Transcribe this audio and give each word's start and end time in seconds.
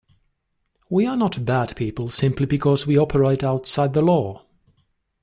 We 0.89 1.05
are 1.05 1.15
not 1.15 1.45
bad 1.45 1.75
people 1.75 2.09
simply 2.09 2.47
because 2.47 2.87
we 2.87 2.97
operate 2.97 3.43
outside 3.43 3.91
of 3.91 3.93
the 3.93 4.01
law. 4.01 4.45